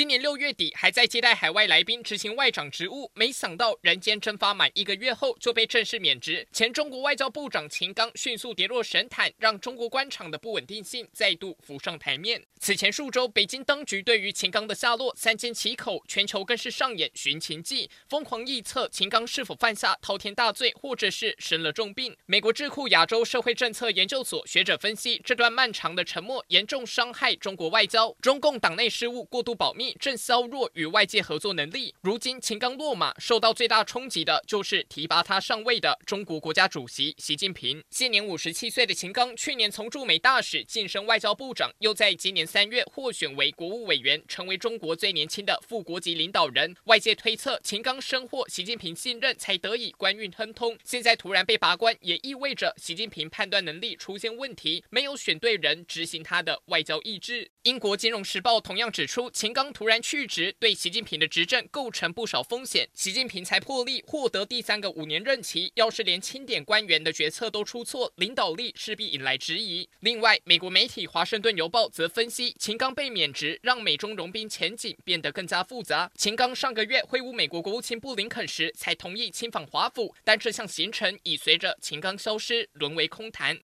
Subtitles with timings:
[0.00, 6.48] 今年六月底还在接待海外来宾执行外长职务，没想到人间蒸发满一个月后就被正式免职。
[6.50, 12.42] 前中国外交部长秦刚迅速跌落神坛，让中国官场的不稳定性再度浮上台面。
[12.58, 22.16] 此前数周，北京当局对于秦刚的下落三缄其口，全球更是上演寻秦记，疯狂臆测秦刚是否犯下滔天大罪，或者是生了重病。
[22.24, 29.89] 美国智库亚洲社会政策研究所学者分析，这段漫长的沉默严重伤害中国外交，中共党内事务过度保密。
[29.98, 31.94] 正削弱与外界合作能力。
[32.00, 37.82] 如今秦刚落马，受到最大冲击的就是提拔他上位的中国国家主席习近平。
[37.88, 46.76] 现年五十七岁的秦刚，去年从驻美大使晋升外交部长，又在今年三月获选为国务委员，成为中国最年轻的副国级领导人。
[46.84, 50.76] 外界推测，秦刚深获习近平信任，才得以官运亨通。
[50.84, 57.50] 现在突然被拔官，也意味着习近平判断能力出现问题，没有选对人执行他的外交意志。
[57.62, 59.69] 英国金融时报同样指出，秦刚。
[59.72, 62.88] 突然去职，对习近平的执政构成不少风险。
[62.94, 69.88] 习近平才破例获得第三个五年任期，要是连钦点官员的决策都出错，领导力势必引来质疑。
[70.00, 76.10] 另外，美国媒体《华盛顿邮报》则分析，秦刚被免职，让美中融冰前景变得更加复杂。
[76.16, 83.58] 秦刚上个月会晤美国国务卿布林肯时，才同意亲访华府，但这项行程已随着秦刚消失，沦为空谈。